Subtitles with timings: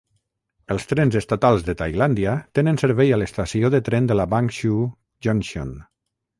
[0.75, 4.91] Els trens estatals de Tailàndia tenen servei a l'estació de tren de Bang Sue
[5.29, 5.75] Junction.